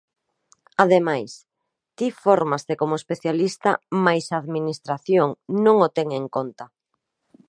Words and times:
Ademais, 0.83 1.31
ti 1.97 2.07
fórmaste 2.23 2.73
como 2.81 2.95
especialista 3.01 3.71
mais 4.05 4.25
a 4.29 4.35
administración 4.43 5.27
non 5.65 5.77
o 5.87 5.89
ten 5.97 6.07
en 6.19 6.25
conta. 6.35 6.65